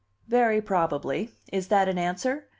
"Very 0.27 0.61
probably. 0.63 1.29
Is 1.53 1.67
that 1.67 1.87
an 1.87 1.99
answer? 1.99 2.47